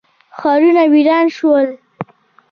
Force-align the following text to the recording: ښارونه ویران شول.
ښارونه 0.37 0.83
ویران 0.93 1.27
شول. 1.37 1.67